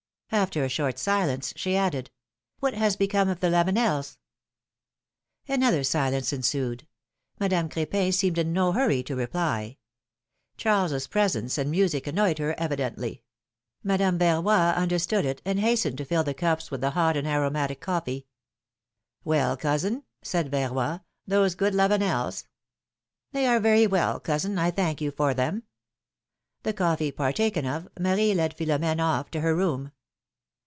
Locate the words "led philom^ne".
28.33-29.03